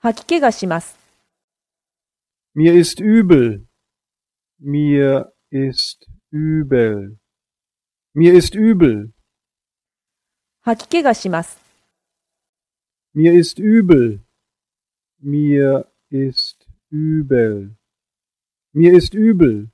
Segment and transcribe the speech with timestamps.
[0.00, 0.96] 吐き気がします。
[2.54, 3.66] Mir ist übel.
[4.60, 7.16] Mir ist übel.
[8.14, 9.10] Mir ist übel.
[10.60, 11.58] 吐き気がします。
[13.12, 14.20] Mir ist übel.
[15.20, 17.76] Mir ist übel.
[18.72, 19.66] Mir ist übel.